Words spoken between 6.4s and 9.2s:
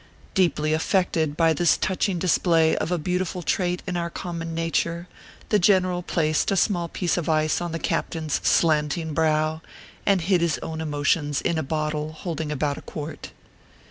a small piece of ice on the captain s slanting